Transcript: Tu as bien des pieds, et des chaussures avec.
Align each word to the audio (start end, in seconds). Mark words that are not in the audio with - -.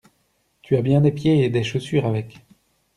Tu 0.63 0.75
as 0.75 0.81
bien 0.81 0.99
des 0.99 1.11
pieds, 1.11 1.43
et 1.43 1.49
des 1.51 1.63
chaussures 1.63 2.07
avec. 2.07 2.41